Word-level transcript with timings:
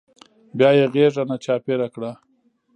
بيا 0.57 0.69
يې 0.77 0.85
غېږ 0.93 1.13
رانه 1.17 1.37
چاپېره 1.45 1.87
کړه. 1.93 2.11